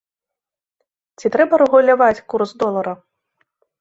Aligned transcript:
Ці 1.21 1.31
трэба 1.35 1.53
рэгуляваць 1.63 2.25
курс 2.33 2.49
долара? 2.65 2.93